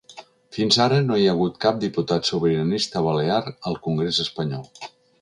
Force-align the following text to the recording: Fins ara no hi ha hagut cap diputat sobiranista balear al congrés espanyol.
Fins 0.55 0.79
ara 0.85 0.97
no 1.09 1.17
hi 1.23 1.27
ha 1.27 1.35
hagut 1.37 1.59
cap 1.67 1.77
diputat 1.85 2.31
sobiranista 2.31 3.07
balear 3.11 3.39
al 3.53 3.81
congrés 3.89 4.27
espanyol. 4.29 4.93